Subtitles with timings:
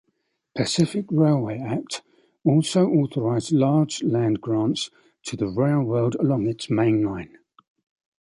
[0.55, 2.01] Pacific Railway Act
[2.43, 4.89] also authorized large land grants
[5.25, 7.35] to the railroad along its mainline.